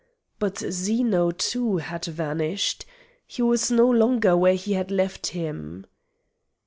[0.39, 2.87] But Zeno too had vanished.
[3.27, 5.85] He was no longer where he had left him.